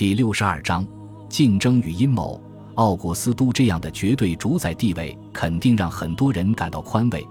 [0.00, 0.82] 第六十二章
[1.28, 2.42] 竞争与阴谋。
[2.76, 7.22] 奥古斯都这样的绝对主宰地位，肯定让很多人感到宽慰。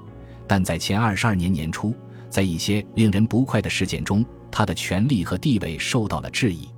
[0.48, 1.96] 但在前二十二年年初，
[2.30, 6.70] 在一些令人不快的事件中，他的权力和地位受到了质疑。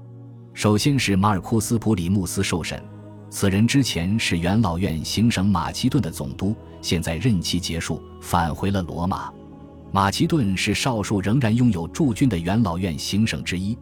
[0.54, 2.82] 首先是马尔库斯·普里穆斯受审，
[3.30, 9.30] 此人之前是元老院行省马其顿的总督，现在任期结束，返回了罗马。
[9.92, 13.78] 马其顿是少数仍然拥有驻军的元老院行省之一。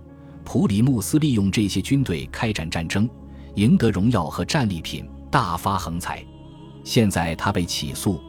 [0.52, 3.08] 普里穆斯利用这些军队开展战争，
[3.54, 6.26] 赢得荣耀和战利品，大发横财。
[6.84, 8.20] 现在他被起诉。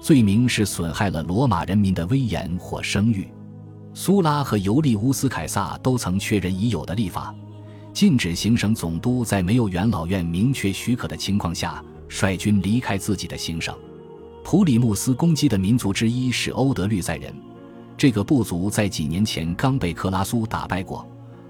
[0.00, 3.26] 罪名是损害了罗马人民的威严或声誉。
[3.92, 7.34] 苏拉和尤利乌斯·凯撒都曾确认已有的立法，
[7.92, 13.76] 禁止行省总督在没有元老院明确许可的情况下率军离开自己的行省。
[14.44, 17.34] 普里穆斯攻击的民族之一是欧德律塞人，
[17.96, 21.04] 这个部族在几年前刚被克拉苏打败过，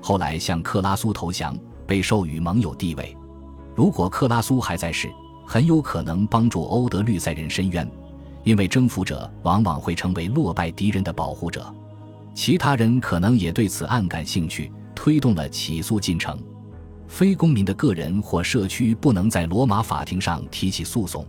[0.07, 3.17] 后来向克拉苏投降，被授予盟友地位。
[3.75, 5.11] 如果克拉苏还在世，
[5.47, 7.91] 很有可能帮助欧德律塞人申冤。
[8.43, 11.74] 因为征服者往往会成为落败敌人的保护者，
[12.35, 16.39] 其他人可能也对此案感兴趣，推动了起诉进程。
[17.09, 21.27] 非公民的个人或社区不能在罗马法庭上提起诉讼，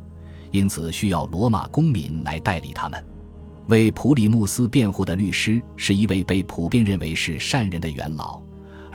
[0.51, 3.01] 因此需要罗马公民来代理他们。
[3.67, 8.41] 为普里穆斯辩护的律师是一位被普遍认为是善人的元老，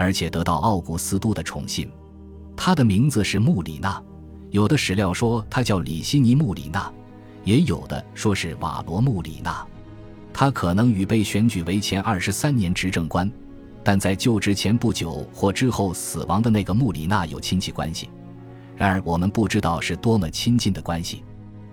[0.00, 1.90] 而且得到奥古斯都的宠信。
[2.56, 4.02] 他的名字是穆里纳，
[4.48, 6.90] 有的史料说他叫里希尼·穆里纳。
[7.44, 9.66] 也有的说是瓦罗穆里纳，
[10.32, 13.30] 他可能与被选举为前二十三年执政官，
[13.82, 18.08] 但在就职前不久或之后死亡的那个穆里纳有亲戚关系。
[18.74, 21.22] 然而我们不知道是多么亲近的关系。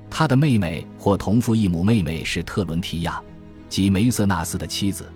[0.09, 3.21] 他的妹妹或同父异母妹妹是特伦提亚，
[3.69, 5.09] 即梅瑟纳斯的妻子。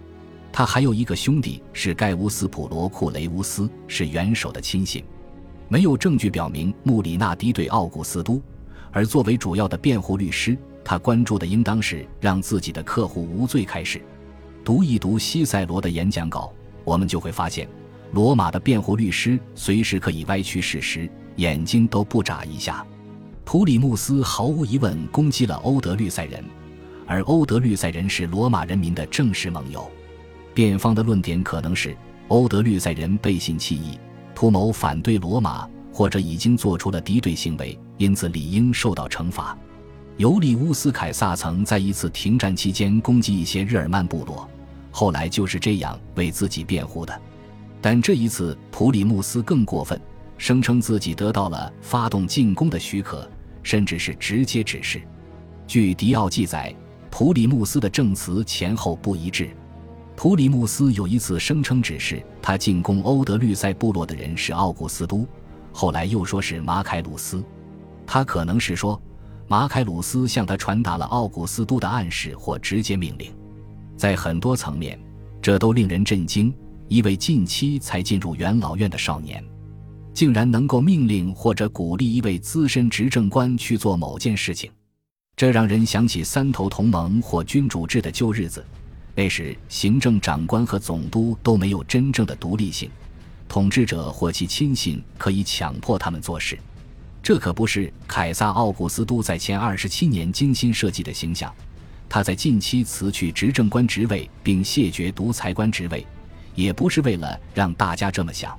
[0.53, 5.03] 他还有一个兄弟是盖乌斯普罗库雷乌斯，是元首的亲信。
[5.67, 8.41] 没有证据表明穆里纳敌对奥古斯都。
[8.91, 14.01] 而作为主要的辩护律师，他关注的应当是让自己的客户无罪开始。
[14.65, 16.51] 读一读西塞罗的演讲稿，
[16.83, 17.65] 我们就会发现，
[18.11, 22.85] 罗马的辩护律师随时可以歪曲事实，眼睛都不眨一下。
[23.45, 26.43] 普里穆斯毫无疑问攻击了欧德律塞人，
[27.07, 29.89] 而欧德律塞人是罗马人民的正式盟友。
[30.53, 31.95] 辩方的论点可能是
[32.27, 33.99] 欧德律塞人背信弃义，
[34.33, 35.67] 图谋反对罗马。
[35.93, 39.55] 或者已经做出了敌对行为，因此理应受到惩罚。
[40.15, 44.49] 尤利乌斯·凯撒曾在一次停战期间攻击一些日耳曼部落，
[44.89, 47.21] 后来就是这样为自己辩护的。
[47.81, 49.99] 但这一次，普里穆斯更过分，
[50.37, 53.29] 声称自己得到了发动进攻的许可，
[53.61, 55.01] 甚至是直接指示。
[55.67, 56.73] 据迪奥记载，
[57.09, 59.49] 普里穆斯的证词前后不一致。
[60.21, 65.27] 普里穆斯有一次声称指示他进攻欧德律塞部落的人是奥古斯都。
[65.71, 67.43] 后来又说是马凯鲁斯，
[68.05, 69.01] 他可能是说
[69.47, 73.33] 马凯鲁斯向他传达了奥古斯都的暗示或直接命令。
[73.97, 74.95] 在很多层面，
[75.41, 76.53] 这都令人震惊。
[76.87, 79.43] 一位近期才进入元老院的少年，
[80.13, 84.69] 竟然能够命令或者鼓励一位资深执政官去做某件事情，
[85.35, 88.63] 这让人想起三头同盟或君主制的旧日子。
[89.13, 92.89] 那时，行政长官和总督都没有真正的独立性。
[93.49, 96.57] 统治者或其亲信可以强迫他们做事，
[97.21, 101.53] 这可不是凯撒·奥古斯都在前二十七年精心设计的形象。
[102.07, 106.05] 他在近期辞去执政官职位并谢绝独裁官职位，
[106.55, 108.57] 也不是为了让大家这么想。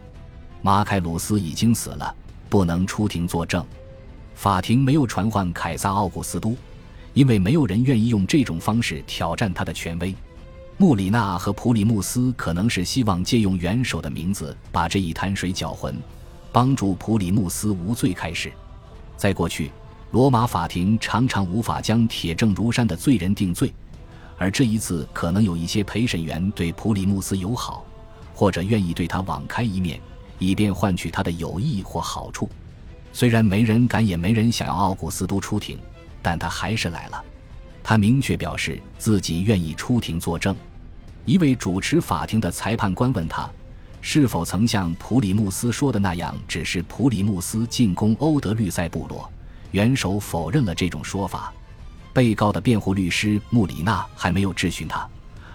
[0.60, 2.14] 马凯鲁斯已经死了，
[2.50, 3.64] 不能出庭作证。
[4.34, 6.54] 法庭没有传唤凯撒·奥古斯都，
[7.14, 10.14] 因为没有人愿意用这种方式挑战他的权威。
[10.82, 15.96] 穆里纳和普里穆斯可能是希望借用元首的名字把这一潭水搅浑，
[16.50, 18.52] 帮助普里穆斯无罪开始。
[19.16, 19.70] 在过去，
[20.10, 23.72] 罗马法庭常常无法将铁证如山的罪人定罪，
[24.36, 27.86] 而这一次可能有一些陪审员对普里穆斯友好，
[28.34, 30.00] 或者愿意对他网开一面，
[30.40, 32.50] 以便换取他的友谊或好处。
[33.12, 35.78] 虽然没人敢也没人想要奥古斯都出庭，
[36.20, 37.24] 但他还是来了。
[37.84, 40.56] 他明确表示自己愿意出庭作证。
[41.24, 43.48] 一位主持法庭的裁判官问他，
[44.00, 49.30] 是否曾像普里穆斯说的那样，指示普里穆斯进攻欧德律塞部落。
[49.70, 51.52] 元首否认了这种说法。
[52.12, 55.08] 被告的辩护律师穆里纳还没有质询他，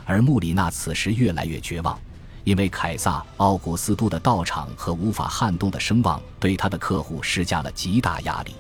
[0.06, 2.00] 而穆里纳此时越来越绝望，
[2.44, 8.56] 因为凯撒·奥古斯都的到场和无法撼动的声望对他的客户施加了极大压力。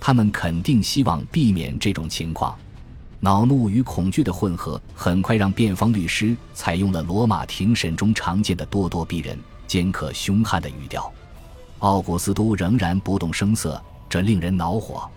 [0.00, 2.56] 他们肯定希望避免这种情况。
[3.20, 11.10] 恼怒与恐惧的混合，很快让辩方律师采用了罗马庭审中常见的咄咄逼人、尖刻凶悍的语调。
[11.80, 15.08] 奥古斯都仍然不动声色，这令人恼火。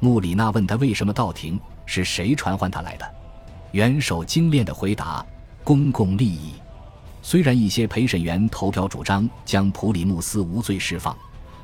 [0.00, 3.10] 穆里娜问他为什么到庭，是谁传唤他来的？
[3.72, 5.24] 元首精炼的回答：
[5.64, 6.52] 公共利益。
[7.22, 11.16] 虽然一些陪审员投票主张将普里穆斯无罪释放，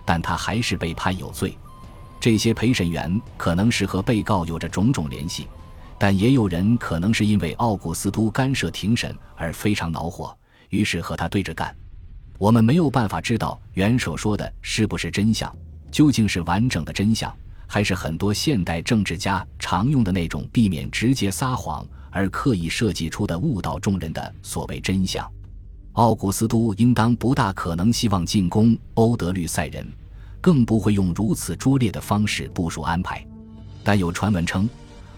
[0.05, 1.57] 但他还是被判有罪。
[2.19, 5.47] 这些陪审员可能是和被告有着种种联系，
[6.03, 10.37] 但也有人可能是因为奥古斯都干涉庭审而非常恼火，
[10.71, 11.73] 于是和他对着干。
[12.39, 15.55] 我们没有办法知道元首说的是不是真相，
[15.93, 17.33] 究竟是完整的真相。
[17.69, 25.25] 还是很多现代政治家常用的那种避免直接撒谎而刻意设计出的误导众人的所谓真相。
[25.93, 29.87] 奥古斯都应当不大可能希望进攻欧德律塞人，
[30.41, 33.25] 更不会用如此拙劣的方式部署安排。
[33.85, 34.69] 但有传闻称，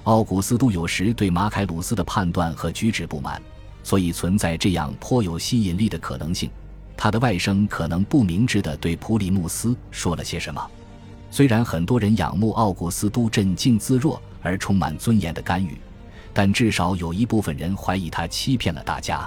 [0.04, 3.40] 奥古斯都有时对马凯鲁斯的判断和举止不满，
[3.82, 6.50] 所以存在这样颇有吸引力的可能性：
[6.94, 10.70] 他的外甥可能不明智地对普里穆斯说了些什么。
[11.30, 15.78] 虽然很多人仰慕奥古斯都镇静自若而充满尊严的干预，
[16.34, 19.26] 但至少有一部分人怀疑他欺骗了大家。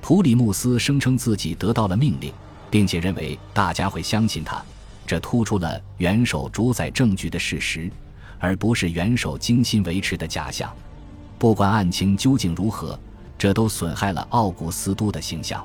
[0.00, 2.32] 普里穆斯声称自己得到了命令，
[2.70, 4.64] 并且认为大家会相信他，
[5.06, 7.90] 这突出了元首主宰政局的事实，
[8.38, 10.72] 而不是元首精心维持的假象。
[11.38, 12.98] 不管案情究竟如何，
[13.36, 15.64] 这都损害了奥古斯都的形象。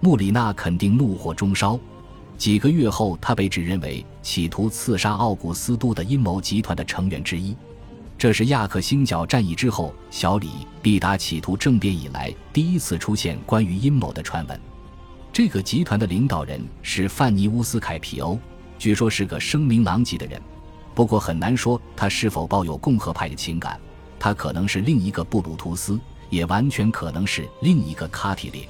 [0.00, 1.78] 穆里纳肯定怒火中烧。
[2.36, 7.56] 几个月后，他被指认为企图刺杀奥古斯都的阴谋集团的成员之一。
[8.16, 10.50] 这是亚克星角战役之后小李
[10.82, 14.60] 必达企图政变以来第一次出现关于阴谋的传闻。
[15.32, 18.38] 这个集团的领导人是范尼乌斯凯皮欧，
[18.78, 20.40] 据说是个声名狼藉的人。
[20.98, 23.78] 不过很难说他是否抱有共和派的情感。
[24.18, 25.96] 他可能是另一个布鲁图斯，
[26.28, 28.64] 也完全可能是另一个卡提林。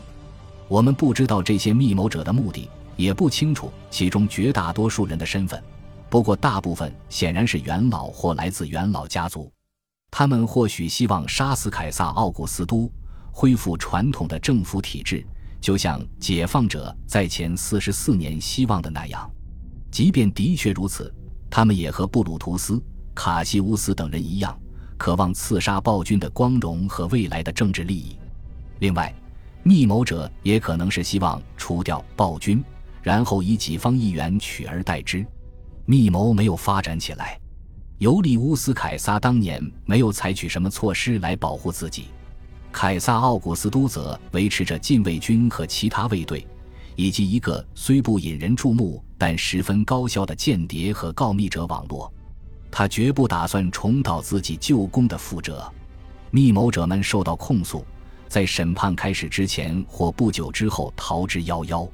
[0.68, 2.68] 我们不知道这些密谋者的目的。
[2.96, 5.62] 也不清楚其中绝大多数人的身份，
[6.10, 9.50] 不过大部分显然是元老或来自元老家族。
[10.10, 12.92] 他们或许希望杀死凯撒·奥古斯都，
[13.32, 15.24] 恢复传统的政府体制，
[15.62, 19.30] 就像解放者在前四十四年希望的那样。
[19.90, 21.10] 即便的确如此，
[21.50, 22.82] 他们也和布鲁图斯、
[23.14, 24.58] 卡西乌斯等人一样，
[24.96, 28.16] 渴望刺杀暴君的光荣和未来的政治利益。
[28.78, 29.14] 另外，
[29.62, 32.62] 密谋者也可能是希望除掉暴君。
[33.00, 35.24] 然后以己方议员取而代之，
[35.86, 37.40] 密谋没有发展起来。
[37.98, 42.08] 尤利乌斯·凯撒当年没有采取什么措施来保护自己，
[42.70, 46.46] 凯撒·奥古斯都则维持着禁卫军和其他卫队，
[46.96, 52.10] 以及一个虽不引人注目但十分高效的间谍和告密者网络。
[52.70, 55.70] 他绝不打算重蹈自己旧功的覆辙。
[56.30, 57.84] 密谋者们受到控诉，
[58.28, 61.88] 在审判开始之前或不久之后逃之夭夭。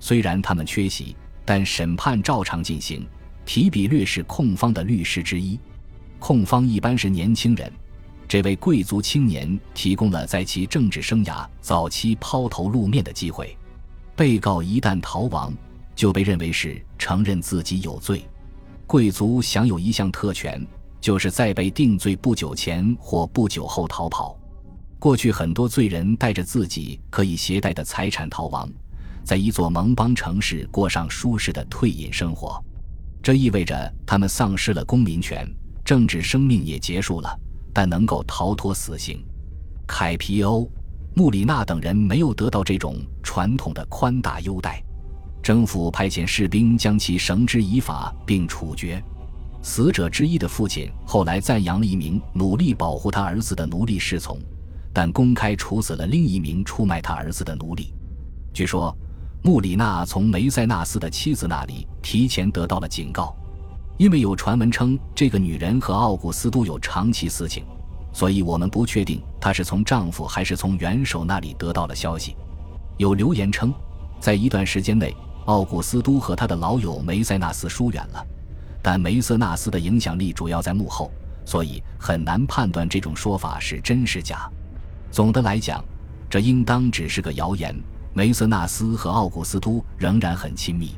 [0.00, 1.14] 虽然他们缺席，
[1.44, 3.06] 但审判照常进行。
[3.44, 5.56] 提比略是控方的律师之一，
[6.18, 7.72] 控方一般是年轻人。
[8.26, 13.56] 这位贵族青年提供了在其政治生涯早期抛头露面的机会。
[14.16, 15.54] 被告一旦逃亡，
[15.96, 18.24] 就被认为是承认自己有罪。
[18.86, 20.64] 贵族享有一项特权，
[21.00, 24.38] 就是在被定罪不久前或不久后逃跑。
[24.98, 28.70] 过去很多罪人带着自己可以携带的财产逃亡。
[29.24, 32.62] 在一座盟邦城市过上舒适的退隐生活，
[33.20, 35.44] 这意味着他们丧失了公民权，
[35.84, 37.36] 政治生命也结束了，
[37.74, 39.20] 但能够逃脱死刑。
[39.84, 40.70] 凯皮欧、
[41.14, 44.80] 穆里纳等人没有得到这种传统的宽大优待，
[45.46, 49.00] 政府派遣士兵将其绳之以法并处决。
[49.62, 54.40] 死者之一的父亲后来赞扬了一名努力保护他儿子的奴隶侍从，
[54.92, 57.94] 但公开处死了另一名出卖他儿子的奴隶。
[58.52, 58.92] 据说。
[59.42, 63.32] 穆里纳从梅塞纳斯的妻子那里提前得到了警告，
[63.96, 67.62] 因为有传闻称这个女人和奥古斯都有长期私情，
[68.12, 72.34] 所以我们不确定她是从丈夫还是从元首那里得到了消息。
[72.96, 73.72] 有流言称，
[74.18, 75.14] 在一段时间内，
[75.46, 78.26] 奥古斯都和他的老友梅塞纳斯疏远了，
[78.82, 81.10] 但梅瑟纳斯的影响力主要在幕后，
[81.44, 84.50] 所以很难判断这种说法是真是假。
[85.10, 85.84] 总的来讲，
[86.28, 87.74] 这应当只是个谣言。
[88.12, 90.96] 梅瑟纳斯和奥古斯都仍然很亲密。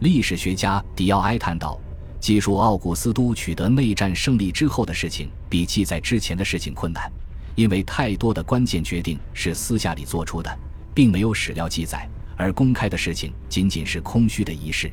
[0.00, 1.78] 历史学家迪奥埃谈到，
[2.18, 7.08] 记述奥古斯都取得内战胜利之后的事情，比记载之前的事情困难，
[7.54, 10.50] 因为太多的关键决定是私下里做出的，
[10.92, 14.90] 并没有史料记载，而公开的事情仅仅是空虚的仪式。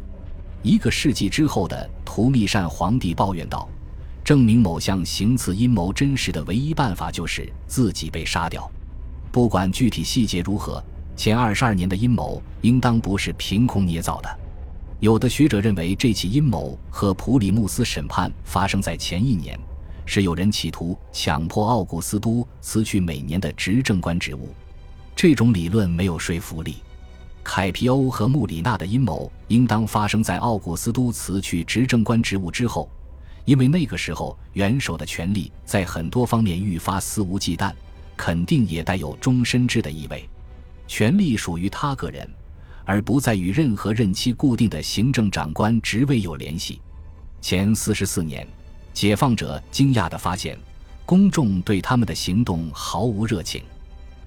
[0.62, 3.68] 一个世纪之后的图密善皇帝抱怨道
[4.24, 8.72] ：“证明某项行刺阴谋真实的唯一办法就是自己被杀掉，
[9.32, 10.84] 不管具体细节如何。”
[11.16, 14.40] 前二十二年的阴谋应当不是凭空捏造的。
[15.00, 19.60] 有的学者认为，这起阴谋和普里穆斯审判发生在前一年，
[20.08, 24.50] 是有人企图强迫奥古斯都辞去每年的执政官职务。
[25.16, 26.78] 这种理论没有说服力。
[27.44, 32.90] 凯皮欧和穆里纳的阴谋应当发生在奥古斯都辞去执政官职务之后，
[33.46, 37.72] 因为那个时候元首的权力在很多方面愈发肆无忌惮，
[38.16, 40.28] 肯定也带有终身制的意味。
[40.88, 42.30] 权力属于他个人。
[42.86, 46.82] 而不再与任何任期固定的行政长官职位有联系。
[47.40, 48.46] 前四十四年，
[48.94, 50.58] 解放者惊讶地发现，
[51.06, 53.64] 公众对他们的行动毫无热情。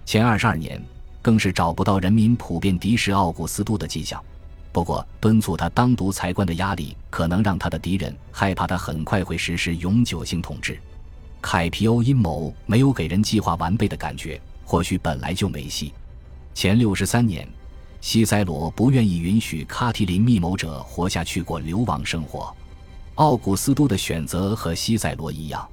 [0.04, 0.82] 前二十二年，
[1.26, 4.22] 更是找不到人民普遍敌视奥古斯都的迹象。
[4.70, 10.78] 不过，敦促他当独裁官的压力，可能让他的敌人害怕他很快会实施永久性统治。
[11.42, 15.92] 凯皮欧阴谋没有给人计划完备的感觉，或许本来就没戏。
[16.54, 17.44] 前六十三年。
[18.00, 22.54] 西塞罗不愿意允许卡提林密谋者活下去过流亡生活。
[23.16, 25.66] 奥古斯都的选择和西塞罗一样，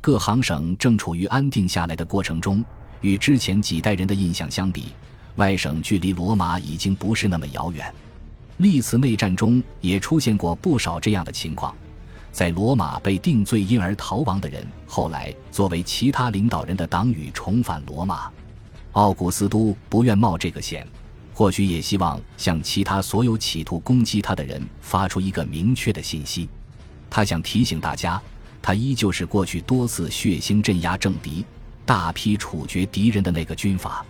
[0.00, 2.64] 各行省正处于安定下来的过程中。
[3.00, 4.86] 与之前几代人的印象相比，
[5.36, 7.92] 外省距离罗马已经不是那么遥远。
[8.58, 11.74] 历次内战中也出现过不少这样的情况。
[12.32, 18.30] 在罗马被定罪因而逃亡的人，后来作为其他领导人的党羽重返罗马。
[18.92, 20.86] 奥古斯都不愿冒这个险。
[21.34, 26.48] 或许也希望向其他所有企图攻击他的人发出一个明确的信息。
[27.10, 28.18] 他想提醒大家，
[28.62, 31.44] 他依旧是过去多次血腥镇压政敌、
[31.86, 34.04] 大批处决敌人的那个军阀。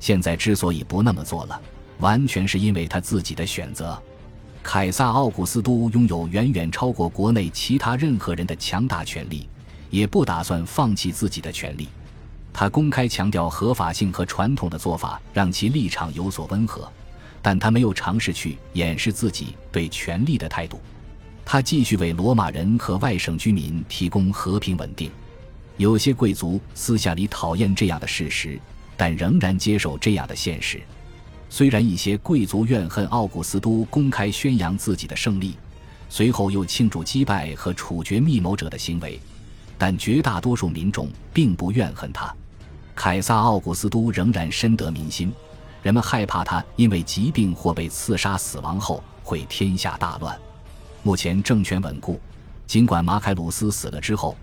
[0.00, 1.60] 现在之所以不那么做了，
[1.98, 4.00] 完全是因为他自己的选择。
[4.62, 9.48] 凯撒·奥古斯都拥有远远超过国内其他任何人的强大权力，
[9.90, 11.88] 也不打算放弃自己的权利。
[12.52, 16.90] 他公开强调合法性和传统的做法，让其立场有所温和，
[17.40, 20.80] 但他没有尝试去掩饰自己对权力的态度。
[21.44, 25.10] 他继续为罗马人和外省居民提供和平稳定。
[25.78, 28.60] 有些贵族私下里讨厌这样的事实，
[28.96, 30.82] 但仍然接受这样的现实。
[31.48, 35.56] 虽然一些贵族怨恨奥古斯都公开宣扬自己的胜利，
[36.08, 39.20] 随后又庆祝击败和处决密谋者的行为，
[39.78, 42.34] 但绝大多数民众并不怨恨他。
[42.96, 45.32] 凯撒·奥古斯都仍然深得民心，
[45.80, 50.36] 人们害怕他因为疾病或被刺杀死亡后会天下大乱。
[51.04, 52.20] 目前政权稳固，
[52.66, 54.36] 尽管马凯鲁斯死了之后，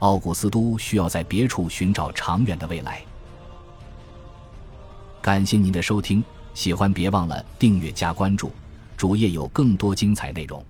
[0.00, 3.02] 奥古斯都需要在别处寻找长远的未来。
[5.20, 6.22] 感谢您的收听，
[6.54, 8.52] 喜欢别忘了订阅加关注，
[8.96, 10.64] 主页有更多精彩内容。